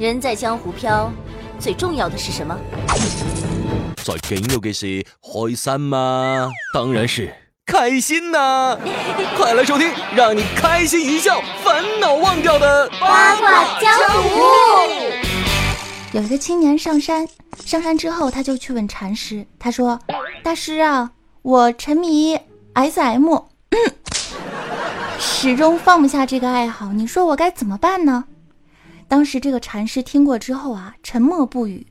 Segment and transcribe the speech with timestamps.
[0.00, 1.12] 人在江湖飘，
[1.58, 2.56] 最重要的是什么？
[4.02, 6.50] 最紧要的是开心吗？
[6.72, 7.30] 当然是
[7.66, 8.78] 开心呐！
[9.36, 13.92] 快来收听，让你开心一笑，烦恼忘掉的八卦江
[14.22, 14.40] 湖。
[16.12, 17.28] 有一个青年上山，
[17.66, 20.00] 上山之后他就去问禅师，他说
[20.42, 21.10] ：“大师啊，
[21.42, 22.38] 我沉迷
[22.72, 23.36] SM，
[25.20, 28.24] 始终放不下这个爱好，你说我该怎么办呢？”
[29.10, 31.84] 当时这个禅师听过之后啊，沉默不语，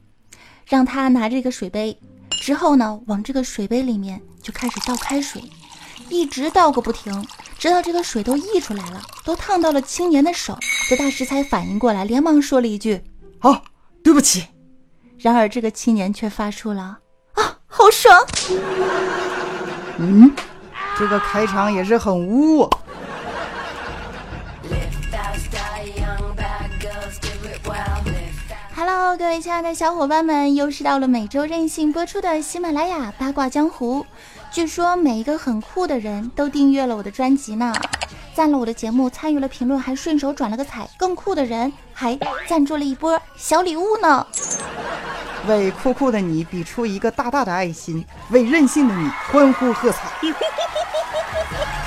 [0.66, 5.44] 让他拿着一个水杯，之后呢，往这个水杯里面就开始倒开水，
[6.08, 10.58] 一直倒个不停，直到这个水都溢出来了，都烫到了青年的手。
[10.90, 13.04] 这大师才反应过来，连忙说了一句
[13.40, 13.64] ：“啊，
[14.02, 14.48] 对不起。”
[15.20, 17.00] 然而这个青年却发出了
[17.36, 18.18] ：“啊，好爽！”
[20.00, 20.32] 嗯，
[20.98, 22.70] 这个开场也是很污。
[29.02, 34.06] Hello，各位亲爱的小伙伴们，又是到了每周任性播出的喜马拉雅八卦江湖。
[34.52, 37.74] 据说每一个很酷的人都订阅了我的专辑呢，
[38.34, 40.86] 赞了我的节目，参与了评论，还顺手转了个彩。
[40.98, 44.28] 更酷的人还赞助了一波小礼物呢。
[45.48, 50.10] 为酷酷的你比出一个大大的爱心，为任性的你欢呼喝彩。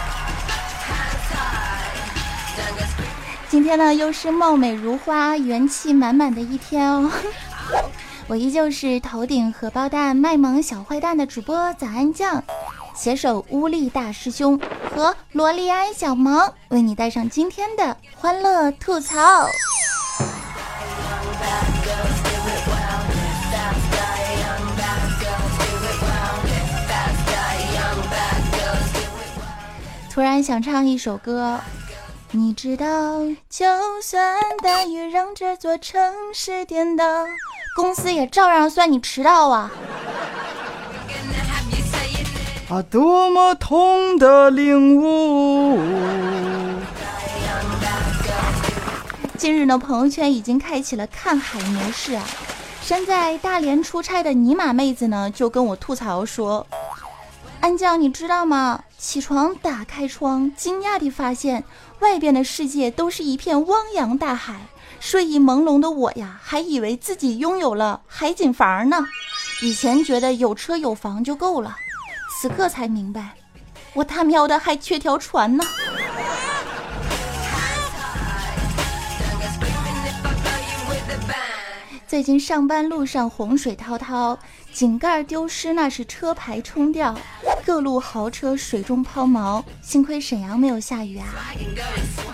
[3.53, 7.13] 今天呢，又是貌美如花、元气满满的一天哦。
[8.27, 12.43] 我依旧是头顶荷包蛋、卖萌小坏蛋的主播早安酱，
[12.95, 14.59] 携手乌力大师兄
[14.97, 19.47] 和萝莉安小萌，为你带上今天的欢乐吐槽。
[30.11, 31.61] 突然想唱一首歌。
[32.35, 32.87] 你知道，
[33.51, 33.67] 就
[34.03, 36.01] 算大雨让这座城
[36.33, 37.05] 市颠倒，
[37.77, 39.71] 公司也照样算你迟到啊！
[42.71, 45.79] 啊，多么痛的领悟！
[49.37, 52.25] 近日呢，朋友圈已经开启了看海模式啊。
[52.81, 56.67] 身在大连出差的尼玛妹子呢，就跟我吐槽说
[57.61, 58.85] ：“安酱，你知道吗？
[58.97, 61.63] 起床打开窗，惊讶地发现。”
[62.03, 64.67] 外边的世界都是一片汪洋大海，
[64.99, 69.07] 睡意朦胧的我呀，还以为自己拥有了海景房呢。
[69.63, 71.77] 以前觉得有车有房就够了，
[72.41, 73.37] 此刻才明白，
[73.95, 75.65] 我他喵的还缺条船呢。
[82.13, 84.39] 最近上班路上洪水滔滔，
[84.71, 87.17] 井盖丢失那是车牌冲掉，
[87.65, 89.65] 各路豪车水中抛锚。
[89.81, 91.25] 幸亏沈阳没有下雨啊，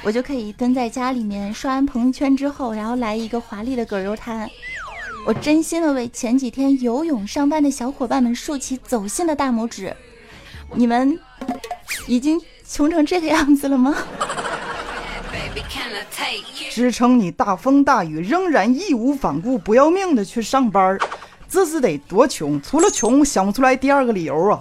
[0.03, 4.51] 我就可以蹲在家里面刷完朋友圈之后，然后来一个华丽的葛优瘫。
[5.25, 9.97] 我真心的为前几天游泳上班的小伙伴们竖起走心的大拇指，
[10.75, 11.17] 你们
[12.09, 12.37] 已经
[12.69, 13.95] 穷成这个样子了吗？
[16.71, 20.99] 支撑你大风大雨仍然义无反顾、不要命的去上班
[21.49, 22.61] 这是得多穷？
[22.63, 24.61] 除了穷，想不出来第二个理由啊！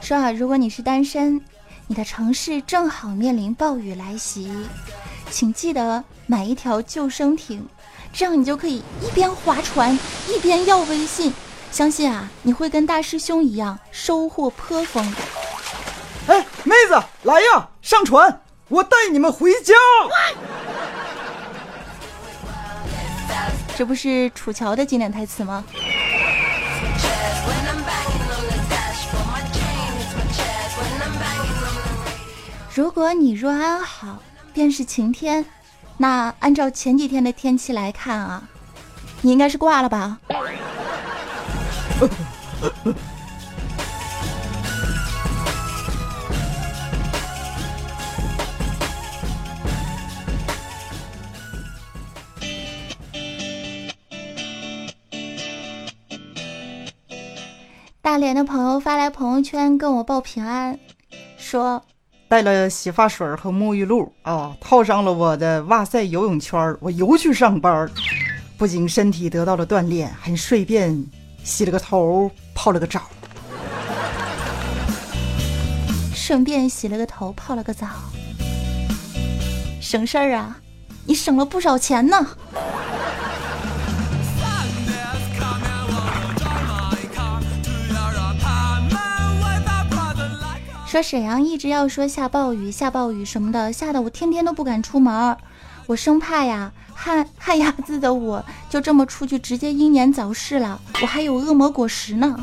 [0.00, 1.40] 说啊，如果你是单身，
[1.88, 4.50] 你的城市正好面临暴雨来袭，
[5.30, 7.66] 请记得买一条救生艇，
[8.12, 9.98] 这样你就可以一边划船
[10.28, 11.32] 一边要微信。
[11.70, 15.14] 相信啊，你会跟大师兄一样收获颇丰。
[16.26, 19.74] 哎，妹子，来呀，上船，我带你们回家。
[23.76, 25.62] 这不是楚乔的经典台词吗？
[32.72, 34.22] 如果你若安好，
[34.52, 35.44] 便是晴天。
[35.98, 38.42] 那按照前几天的天气来看啊，
[39.20, 40.18] 你应该是挂了吧？
[58.02, 60.78] 大连的朋友发来朋友圈跟我报平安，
[61.36, 61.82] 说
[62.28, 67.90] 带了洗发水和沐浴露啊，套上了我的哇塞游泳圈，我游去上班，
[68.56, 71.04] 不仅身体得到了锻炼，还顺便。
[71.44, 72.28] 洗了个头，
[72.66, 73.00] 泡了个澡，
[76.12, 77.86] 顺便洗了个头，泡了个澡，
[79.80, 80.56] 省事儿啊！
[81.04, 82.26] 你省了不少钱呢。
[90.88, 95.36] 说沈阳一直要说下暴雨、下暴雨什么的，吓得我天天都不敢出门。
[95.86, 100.80] 我生怕呀，旱 旱鸭子的我就这么出去，直接英年早逝了。
[101.00, 102.36] 我还有恶魔果实呢。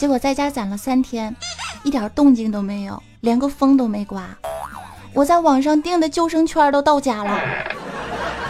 [0.00, 1.36] 结果在家攒了三天，
[1.82, 4.26] 一点动静都没有，连个风都没刮。
[5.12, 7.38] 我在网上订的救生圈都到家了。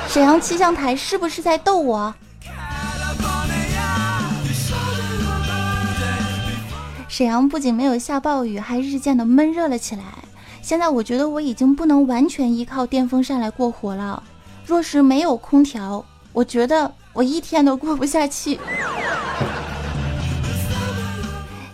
[0.06, 2.14] 沈阳气象台是不是在逗我？
[7.08, 10.04] 沈阳不仅没有下暴雨，还日渐的闷热了起来。
[10.62, 14.22] 现在我觉得我已经不能完全依靠电风扇来过活了。
[14.64, 18.60] 若是没有空调，我觉得我一天都过不下去。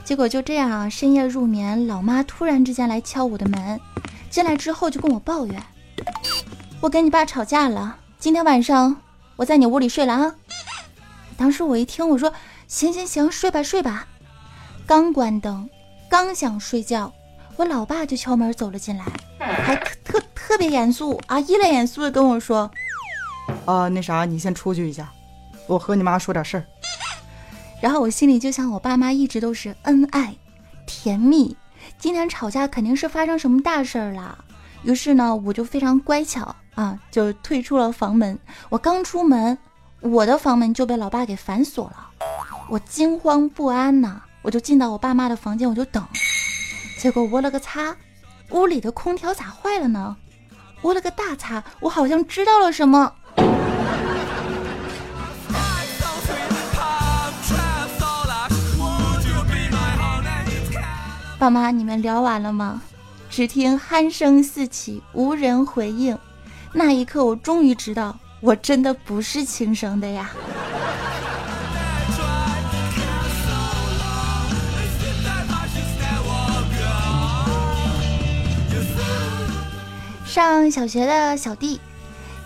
[0.06, 3.80] 结果就这样啊，深夜入眠，老妈突然之间来敲我的门，
[4.30, 5.60] 进来之后就跟我抱怨
[6.80, 8.96] ：“我跟你爸吵架了，今天晚上
[9.34, 10.32] 我在你屋里睡了啊。”
[11.36, 12.32] 当时我一听，我说
[12.68, 14.06] ：“行行行，睡吧睡吧。”
[14.86, 15.68] 刚关灯，
[16.08, 17.12] 刚想睡觉，
[17.56, 19.04] 我老爸就敲门走了进来，
[19.40, 22.70] 还特特特别严肃啊，一脸严肃的跟我说
[23.66, 25.12] ：“啊，那啥，你先出去一下，
[25.66, 26.64] 我和你妈说点事儿。”
[27.80, 30.36] 然后我心里就想，我爸妈一直都是恩爱
[30.86, 31.56] 甜蜜，
[31.98, 34.38] 今天吵架肯定是发生什么大事儿了。
[34.82, 38.38] 于是呢，我就非常乖巧啊，就退出了房门。
[38.68, 39.56] 我刚出门，
[40.00, 42.10] 我的房门就被老爸给反锁了，
[42.68, 44.22] 我惊慌不安呐。
[44.42, 46.06] 我就进到我爸妈的房间，我就等，
[47.00, 47.96] 结果我了个擦，
[48.50, 50.16] 屋里的空调咋坏了呢？
[50.82, 53.12] 我了个大擦，我好像知道了什么。
[61.38, 62.80] 爸妈，你们聊完了吗？
[63.28, 66.18] 只听鼾声四起，无人回应。
[66.72, 70.30] 那一刻，我终于知道，我真的不是亲生的呀。
[80.24, 81.78] 上小学的小弟，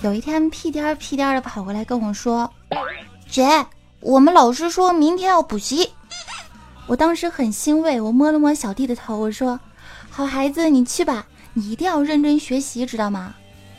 [0.00, 2.52] 有一天屁颠儿屁颠儿的跑过来跟我说
[3.30, 3.66] ：“姐，
[4.00, 5.90] 我们老师说明天要补习。”
[6.90, 9.60] 我当时很欣慰，我摸了摸小弟的头，我说
[10.10, 13.32] ：“好孩子，你去吧，你一定要认真学习，知道吗？”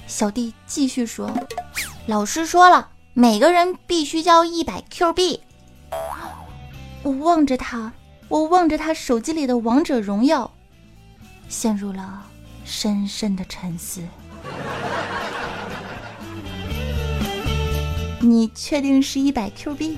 [0.07, 1.29] 小弟继续说
[2.07, 5.41] ：“老师说了，每个人必须交一百 Q 币。”
[7.03, 7.91] 我望着他，
[8.29, 10.49] 我望着他手机里的王者荣耀，
[11.49, 12.27] 陷入了。
[12.63, 14.01] 深深的沉思。
[18.21, 19.97] 你确定是一百 Q 币？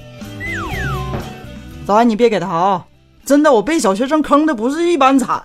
[1.85, 2.87] 早安，你别给他啊！
[3.25, 5.43] 真的，我被小学生坑的不是一般惨。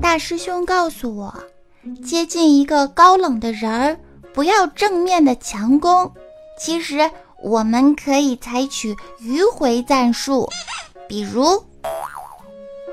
[0.00, 1.32] 大师兄告诉我，
[2.04, 3.96] 接近一个高冷的人儿，
[4.32, 6.12] 不要正面的强攻。
[6.58, 7.08] 其实
[7.40, 10.48] 我们可以采取迂回战术，
[11.06, 11.62] 比如，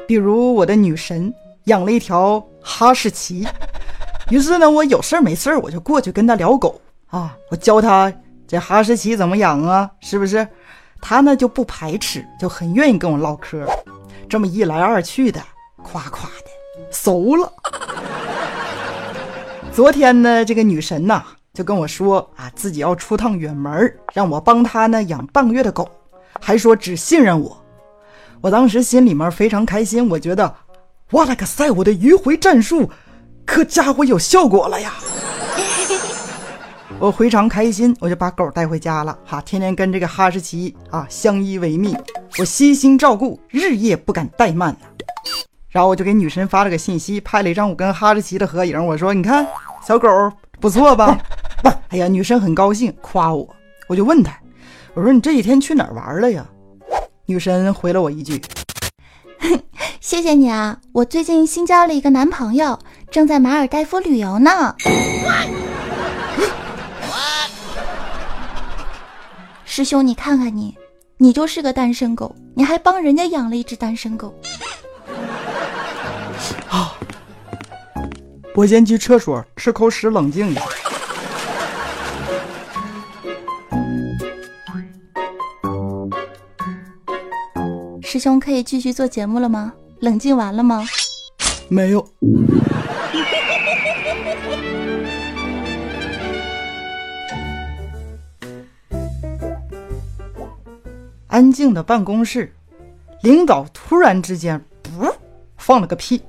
[0.08, 3.48] 比如我的女神养了一条哈士奇，
[4.30, 8.12] 于是呢，我有事儿没事儿我就过去跟他聊狗啊，我教他
[8.48, 10.48] 这哈士奇怎么养啊，是不是？
[11.02, 13.66] 他呢就不排斥，就很愿意跟我唠嗑，
[14.28, 15.42] 这么一来二去的，
[15.84, 17.52] 夸夸的熟了。
[19.72, 21.24] 昨天呢，这个女神呐。
[21.54, 25.90] 就跟我说啊，自己要出趟远门，让我帮她呢养半个月的狗，
[26.40, 27.58] 还说只信任我。
[28.42, 30.54] 我当时心里面非常开心，我觉得，
[31.14, 32.92] 哇了个塞，我的迂回战术
[33.48, 34.94] 可家伙有效果了呀！
[37.00, 41.98] 我非常开心，我就把狗带回家了，哈，天天跟这个哈士奇啊相依为命，
[42.38, 44.76] 我悉心照顾，日夜不敢怠慢
[45.70, 49.48] 然后我就给女神发了个信息，拍了一张我跟哈士奇的合影，我说：“你看，
[49.88, 50.10] 小狗
[50.60, 51.18] 不错吧？”
[51.90, 53.48] 哎呀，女神很高兴，夸我，
[53.88, 54.38] 我就问她，
[54.94, 56.46] 我说你这几天去哪儿玩了呀？
[57.28, 58.42] 女神回了我一句
[60.02, 64.76] ：“谢谢你啊，我最近新交了一个男朋友，正在马尔代夫旅游呢。”
[69.66, 70.76] 师兄，你看看你，
[71.18, 74.34] 你就是个单身狗，你还帮人家养了一只单身狗。
[76.70, 76.94] 啊！
[78.56, 80.62] 我先去厕所吃口屎，冷静一下。
[88.02, 89.74] 师兄可以继续做节目了吗？
[90.00, 90.84] 冷静完了吗？
[91.70, 92.08] 没有。
[101.28, 102.52] 安静的办公室，
[103.22, 105.06] 领导突然之间不
[105.58, 106.22] 放了个屁。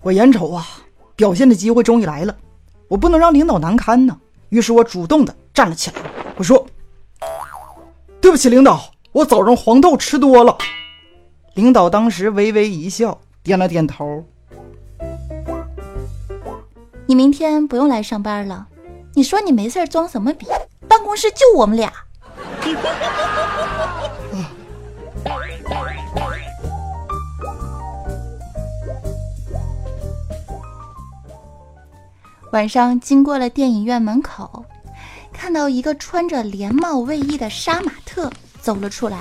[0.00, 0.66] 我眼瞅啊，
[1.16, 2.34] 表现的机会终于来了，
[2.88, 4.18] 我不能让领导难堪呢。
[4.50, 5.96] 于是我主动的站了起来，
[6.36, 6.64] 我说
[8.20, 10.56] ：“对不起，领导，我早上黄豆吃多了。”
[11.54, 14.24] 领导当时微微一笑，点了点头。
[17.06, 18.66] 你明天不用来上班了。
[19.14, 20.46] 你说你没事装什么逼？
[20.88, 21.92] 办公室就我们俩。
[32.52, 34.64] 晚上经过了电影院门口，
[35.32, 39.18] 看到一个穿着连帽卫衣的杀马特走了出来。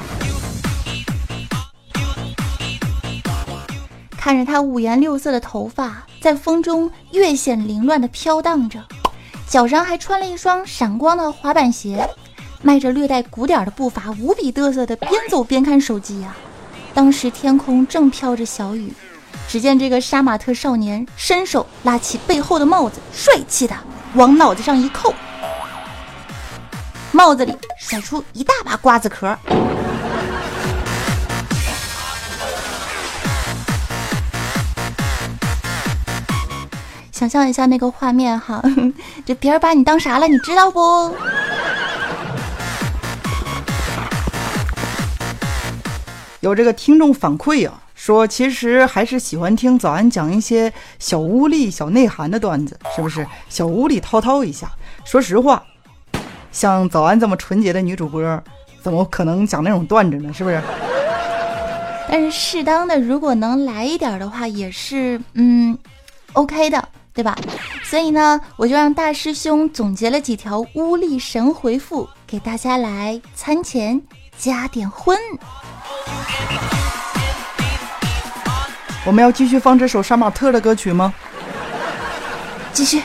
[4.12, 8.82] 看着他五颜六色的头发在风中越显凌乱的飘荡着，
[9.46, 12.10] 脚上还穿了一双闪光的滑板鞋，
[12.62, 16.34] 迈着略带鼓点的步伐，无比嘚瑟的边走边看手机呀。
[16.94, 18.94] 当时天空正飘着小雨，
[19.50, 23.76] 只见这个杀马特少年伸手拉起背后的帽子，帅气的
[24.14, 25.14] 往脑子上一扣，
[27.12, 29.38] 帽子里甩出一大把瓜子壳。
[37.24, 38.62] 想象一下那个画面哈，
[39.26, 40.28] 这别人把你当啥了？
[40.28, 41.16] 你知道不？
[46.42, 53.26] 有这个听众反馈啊，说其实还是喜欢听早安讲一些小屋里小内涵的段子，是不是？
[53.48, 54.70] 小屋里滔滔一下。
[55.06, 55.64] 说实话，
[56.52, 58.44] 像早安这么纯洁的女主播，
[58.82, 60.34] 怎么可能讲那种段子呢？
[60.34, 60.62] 是不是？
[62.10, 65.78] 但是适当的，如果能来一点的话，也是嗯
[66.34, 66.86] ，OK 的。
[67.14, 67.38] 对吧？
[67.84, 74.02] 所以呢，我就让大师兄总结了几条乌力神回复，给大家来餐前
[74.38, 75.16] 加点荤。
[79.06, 81.14] 我们要继续放这首杀马特的歌曲吗？
[82.72, 83.04] 继续。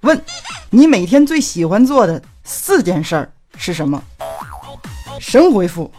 [0.00, 0.22] 问，
[0.68, 4.02] 你每天最喜欢做的四件事儿是什么？
[5.18, 5.90] 神回复：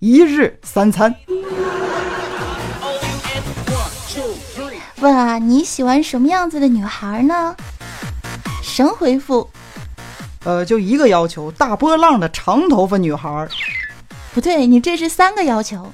[0.00, 1.14] 一日三餐。
[5.02, 7.56] 问啊，你喜欢什么样子的女孩呢？
[8.62, 9.50] 神回复，
[10.44, 13.48] 呃，就一个要求，大波浪的长头发女孩。
[14.32, 15.92] 不对，你这是三个要求。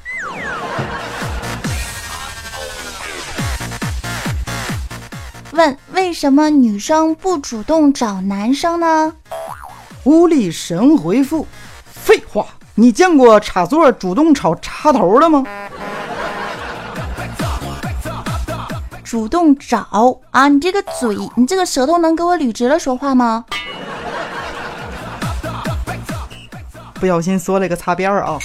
[5.52, 9.14] 问为什么女生不主动找男生呢？
[10.04, 11.46] 无力神回复，
[11.86, 15.46] 废话，你见过插座主动找插头的吗？
[19.08, 20.48] 主动找啊！
[20.48, 23.42] 你这个嘴，你这个舌头能给我捋直了说话吗？
[26.92, 28.38] 不小心说了一个擦边儿啊！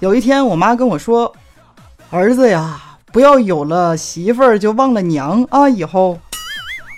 [0.00, 1.34] 有一天，我妈跟我说
[2.12, 2.78] ：“儿子呀，
[3.10, 6.18] 不要有了媳妇儿就忘了娘啊！”以后，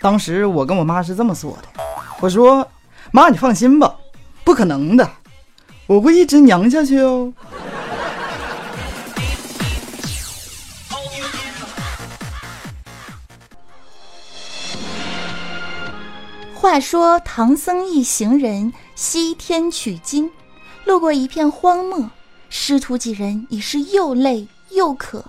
[0.02, 1.80] 当时我跟我妈是这么说的
[2.18, 2.66] ：“我说
[3.12, 3.94] 妈，你放心吧，
[4.42, 5.08] 不可能的，
[5.86, 7.32] 我会一直娘下去哦。”
[16.70, 20.30] 话说唐僧一行人西天取经，
[20.84, 22.08] 路过一片荒漠，
[22.48, 25.24] 师徒几人已是又累又渴，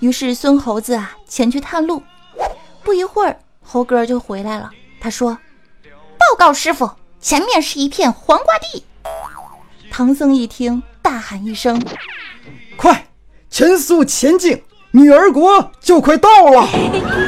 [0.00, 2.02] 于是孙猴子啊前去探路。
[2.82, 4.70] 不一会儿，猴哥就回来了。
[4.98, 5.36] 他说
[6.16, 6.90] ：“报告师傅，
[7.20, 8.82] 前面是一片黄瓜地。”
[9.92, 11.78] 唐僧一听，大喊一声
[12.78, 13.08] ：“快，
[13.50, 16.66] 全速前进，女儿国就快到了！”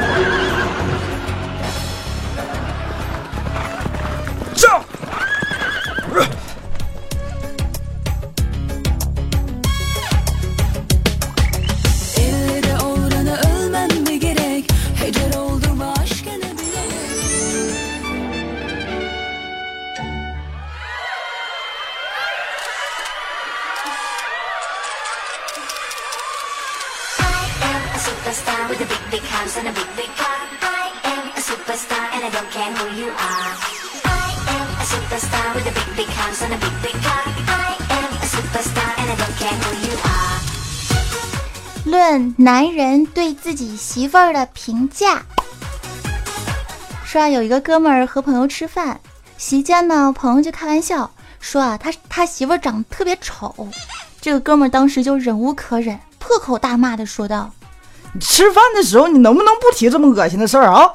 [42.41, 45.21] 男人对自己媳妇儿的评价，
[47.05, 48.99] 说啊，有一个哥们儿和朋友吃饭，
[49.37, 51.07] 席间呢，朋友就开玩笑
[51.39, 53.53] 说啊，他他媳妇儿长得特别丑，
[54.19, 57.51] 这个哥们儿当时就忍无可忍，破口大骂的说道
[58.19, 60.91] ：“吃饭的时候你能不能不提这么恶心的事儿啊？”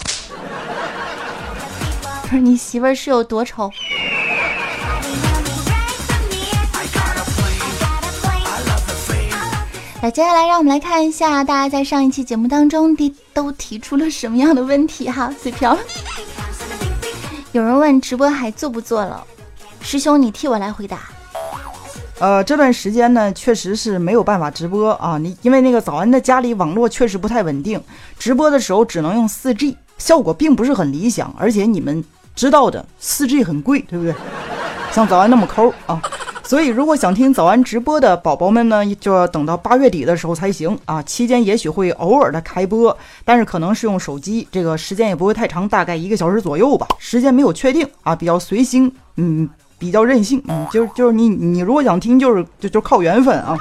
[2.27, 3.71] 不是你媳妇儿是有多丑？
[10.11, 15.33] 接下来让我们来看一下大家在上一期节目当中的都提出了什么样的问题哈。
[15.43, 15.77] 嘴瓢，
[17.51, 19.25] 有人问直播还做不做了？
[19.81, 21.01] 师兄，你替我来回答。
[22.21, 25.19] 呃，这段时间呢，确实是没有办法直播啊。
[25.19, 27.83] 你因为那个早安的家里网络确实不太稳定，
[28.19, 31.35] 直播的时候只能用 4G，效果并不是很理想。
[31.37, 34.15] 而且你们知道的，4G 很贵，对不对？
[34.93, 36.01] 像早安那么抠啊。
[36.47, 41.03] 所以，如果想听早安直播的宝宝们呢，就要等到八月底的时候才行啊。
[41.03, 46.87] 期间也许会偶尔的开播，但是可能是用手机，这个时间也不会太长，大概一个小时左右吧。
[47.01, 53.59] 时间没有确定啊，比较随心，嗯，比较任性，嗯，就是就是你你如果想听，就是就就靠缘分啊。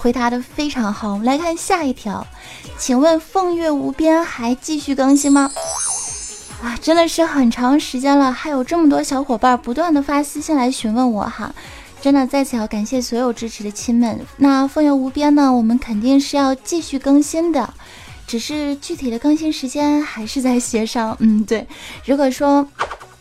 [0.00, 2.26] 回答的非常好，我们来看下一条，
[2.76, 5.48] 请问凤月无边还继续更新吗？
[6.62, 11.54] 啊，真的是很长时间了，还有这么多小伙伴不断的发私信来询问我哈，
[12.00, 14.18] 真的在此要感谢所有支持的亲们。
[14.38, 17.72] 那风月无边呢，我们肯定是要继续更新的，
[18.26, 21.16] 只是具体的更新时间还是在协商。
[21.20, 21.64] 嗯，对，
[22.04, 22.66] 如果说，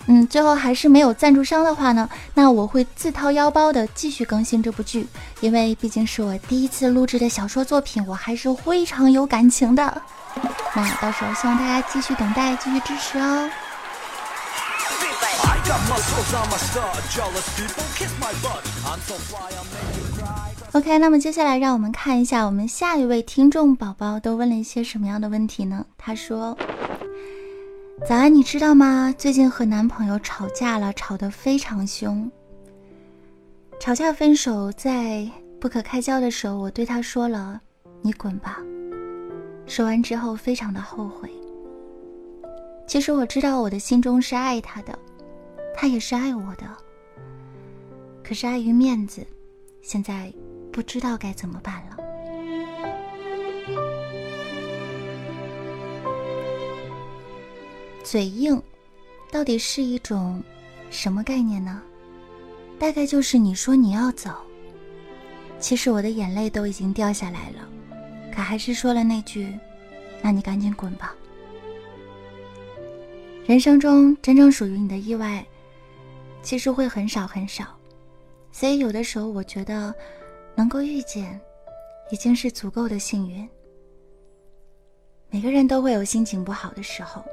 [0.08, 5.06] 嗯，最后还是没有赞助商的话呢，那我会自掏腰包的继续更新这部剧，
[5.42, 10.02] 因为毕竟是我第一次录制的小说作品，我还是非常有感情的。
[10.76, 13.50] 那到时候希望大家继续等待，继续支持哦。
[20.74, 25.86] OK，那么接下来让我们看一下我们下一位听众宝宝都问了一些什么样的问题呢？
[25.98, 26.56] 他说
[28.08, 29.14] ：“早安，你知道吗？
[29.18, 32.30] 最近和男朋友吵架了，吵得非常凶。
[33.80, 35.28] 吵架分手，在
[35.60, 37.60] 不可开交的时候，我对他说了
[38.04, 38.60] ：‘你滚吧。’”
[39.68, 41.30] 说完之后，非常的后悔。
[42.88, 44.98] 其实我知道我的心中是爱他的，
[45.76, 46.66] 他也是爱我的。
[48.24, 49.28] 可是碍于面子，
[49.82, 50.34] 现在
[50.72, 51.98] 不知道该怎么办了。
[58.04, 58.62] 嘴硬，
[59.30, 60.42] 到底是一种
[60.90, 61.82] 什么概念呢？
[62.80, 64.32] 大概就是你说你要走，
[65.60, 67.68] 其实我的眼泪都已经掉下来了。
[68.38, 69.52] 可还是说了那句
[70.22, 71.16] ：“那你赶紧滚吧。”
[73.48, 75.44] 人生中真正属于你的意外，
[76.44, 77.66] 其实会很少很少，
[78.52, 79.92] 所以有的时候我觉得，
[80.54, 81.42] 能够遇见，
[82.12, 83.50] 已经是足够的幸运。
[85.32, 87.24] 每个人都会有心情不好的时候，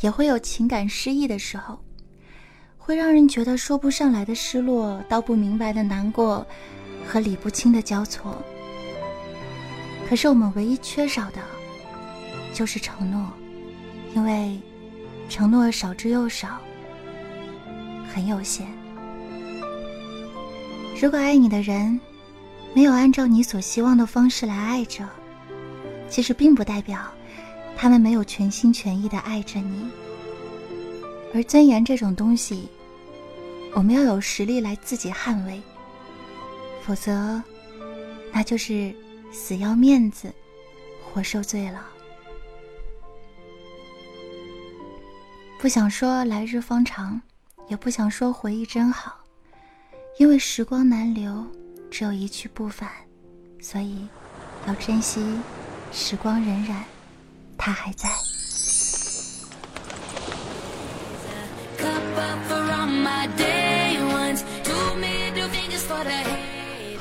[0.00, 1.78] 也会有情感失意的时候，
[2.78, 6.46] 会让人觉得说不上来的失落，道不明白的难过，
[7.06, 8.34] 和理不清的交错。
[10.08, 11.40] 可是我们唯一缺少的，
[12.54, 13.28] 就是承诺，
[14.14, 14.56] 因为
[15.28, 16.58] 承诺少之又少，
[18.14, 18.66] 很有限。
[21.00, 22.00] 如果爱你的人
[22.72, 25.04] 没有按照你所希望的方式来爱着，
[26.08, 27.00] 其实并不代表
[27.76, 29.90] 他们没有全心全意的爱着你。
[31.34, 32.68] 而尊严这种东西，
[33.74, 35.60] 我们要有实力来自己捍卫，
[36.84, 37.42] 否则，
[38.32, 38.94] 那就是。
[39.38, 40.32] 死要面子，
[41.04, 41.86] 活受罪了。
[45.60, 47.20] 不想说来日方长，
[47.68, 49.14] 也不想说回忆真好，
[50.18, 51.46] 因为时光难留，
[51.90, 52.90] 只有一去不返，
[53.60, 54.08] 所以
[54.66, 55.38] 要珍惜
[55.92, 56.74] 时光荏苒，
[57.58, 58.08] 它还在。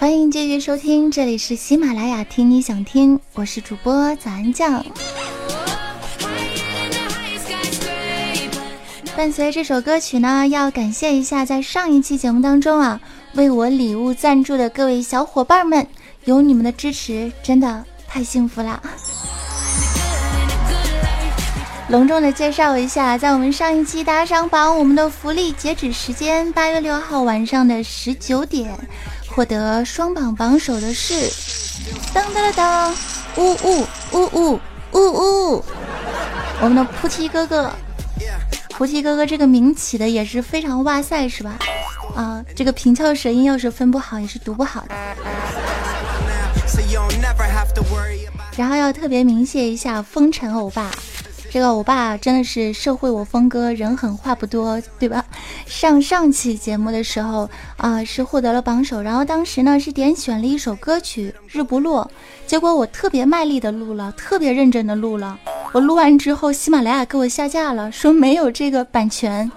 [0.06, 4.86] 欢迎继续收听，这里是喜马拉雅听你想听，我是主播早安酱。
[9.18, 13.02] 伴随这首歌曲呢，要感谢一下在上一期节目当中啊，
[13.34, 15.88] 为我礼物赞助的各位小伙伴们，
[16.26, 18.80] 有你们的支持，真的太幸福了。
[21.90, 28.70] 隆重的介绍一下，在我们上一期打赏榜，我们的福利截止时间八月六号晚上的十九点。
[29.36, 31.30] 获得双榜榜首的是，
[32.14, 32.96] 当当当当，
[33.36, 34.62] 呜呜呜呜
[34.94, 35.66] 呜呜，
[36.62, 37.70] 我们的菩提哥哥，
[38.70, 41.58] 菩提哥哥这个名起的也是非常哇塞，是吧？
[42.16, 44.96] 啊，这个平翘舌音要是分不好也是读不好的。
[48.56, 50.90] 然后要特别鸣谢一下风尘欧巴。
[51.50, 55.24] 这个欧巴真的是社会我峰哥，人狠话不多，对吧？
[55.66, 62.10] 上上期节目的时候啊，是获得了榜首，然后当时呢是点选了一首歌曲《日不落》，
[62.50, 65.40] 结果我特别卖力的录了，特别认真的录了，
[65.72, 69.50] 我录完之后，喜马拉雅给我下架了，说没有这个版权。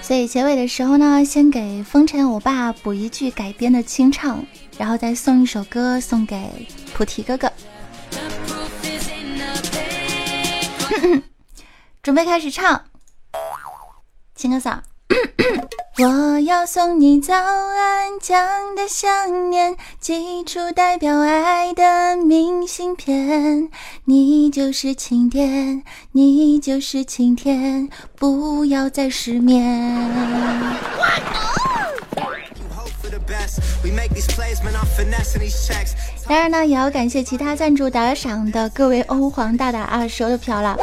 [0.00, 4.42] 所以结尾的时候呢，先给风尘欧巴补一句改编的清唱，
[4.78, 7.50] 然后再送一首歌送给菩提哥哥。
[12.02, 12.84] 准备开始唱，
[14.34, 14.78] 清个嗓。
[16.00, 23.68] 我要送你早安，讲的想念，寄出代表爱的明信片。
[24.04, 25.82] 你就是晴天，
[26.12, 29.58] 你就是晴天，不要再失眠。
[36.26, 40.76] 当然呢，也要感谢其他赞助打赏的各位欧皇大大啊，收的票了。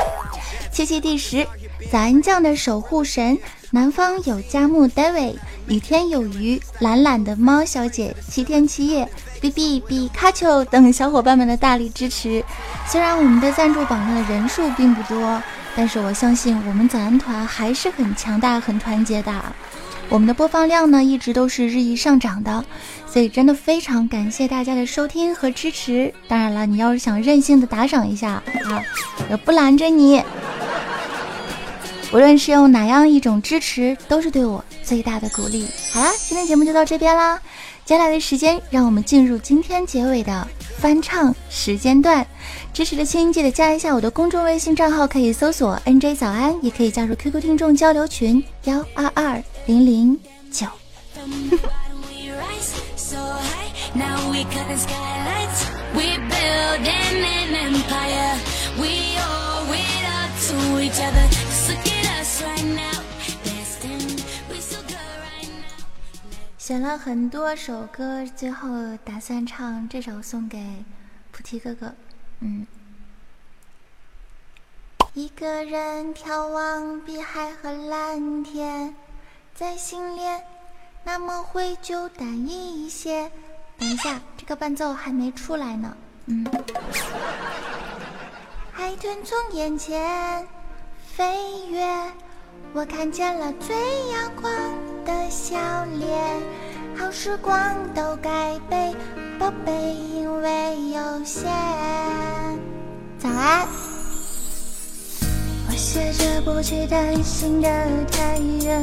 [0.71, 1.45] 七七第十，
[1.91, 3.37] 早安酱的守护神。
[3.71, 5.35] 南方有佳木 David，
[5.67, 9.09] 雨天有鱼，懒懒的猫小姐，七天七夜
[9.41, 12.43] ，B B B 卡丘等小伙伴们的大力支持。
[12.87, 15.41] 虽然我们的赞助榜上的人数并不多，
[15.75, 19.31] 但是我相信我们早安团还是很强大、很团结的。
[20.09, 22.63] 我们的播放量呢，一直都是日益上涨的，
[23.05, 26.13] 所以真的非常感谢大家的收听和支持。
[26.27, 28.81] 当然了，你要是想任性的打赏一下啊，
[29.29, 30.23] 也不拦着你。
[32.13, 35.67] 无论是用哪样一种支持，都是对我最大的鼓励。
[35.91, 37.41] 好啦，今天节目就到这边啦，
[37.83, 42.25] 接下来的时间，让我们进入今天结尾的翻唱时间段。
[42.71, 50.19] 支持的亲记得加一下我的公众微信账号，可以搜索 NJ 早安，也可以加入 QQ 听众交流群幺二二零零
[50.51, 50.67] 九。
[66.57, 68.69] 选了很多首歌，最后
[69.03, 70.83] 打算唱这首送给
[71.31, 71.93] 菩提哥哥。
[72.39, 72.65] 嗯，
[75.13, 78.95] 一个人眺望碧海和蓝天，
[79.57, 80.43] 在心莲，
[81.01, 83.31] 那么会就淡一些。
[83.77, 85.95] 等一下，这个伴奏还没出来呢。
[86.25, 86.45] 嗯，
[88.73, 90.45] 海豚从眼前
[91.07, 91.87] 飞跃。
[92.73, 93.75] 我看见了最
[94.09, 94.51] 阳光
[95.05, 96.43] 的笑脸，
[96.97, 98.93] 好时光都该被
[99.39, 101.49] 宝贝，因为有限。
[103.17, 103.94] 早安。
[105.75, 107.67] 我学着不去担心的
[108.09, 108.81] 太远，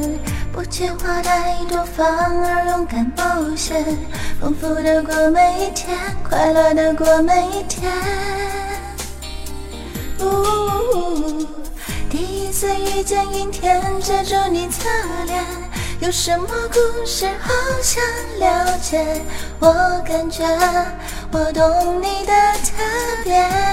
[0.51, 3.83] 不计划太多，反而勇敢冒险，
[4.39, 7.91] 丰富的过每一天，快乐的过每一天。
[10.19, 11.43] 呜。
[12.11, 14.87] 第一次遇见阴天，遮住你侧
[15.25, 15.43] 脸，
[15.99, 17.51] 有什么故事好
[17.81, 18.03] 想
[18.37, 19.03] 了解？
[19.59, 19.73] 我
[20.05, 20.45] 感觉
[21.31, 22.83] 我懂你的特
[23.23, 23.72] 别。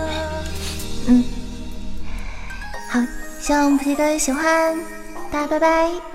[3.51, 4.79] 希望菩提哥喜欢，
[5.29, 6.10] 大家拜拜。